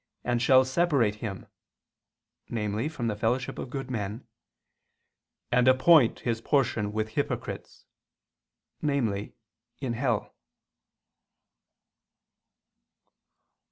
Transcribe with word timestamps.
and 0.25 0.41
shall 0.41 0.65
separate 0.65 1.13
him," 1.17 1.45
namely 2.49 2.89
from 2.89 3.05
the 3.05 3.15
fellowship 3.15 3.59
of 3.59 3.69
good 3.69 3.91
men, 3.91 4.25
"and 5.51 5.67
appoint 5.67 6.21
his 6.21 6.41
portion 6.41 6.91
with 6.91 7.09
hypocrites," 7.09 7.85
namely 8.81 9.35
in 9.79 9.93
hell. 9.93 10.33